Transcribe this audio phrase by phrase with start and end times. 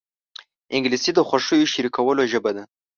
[0.75, 2.63] انګلیسي د خوښیو شریکولو ژبه ده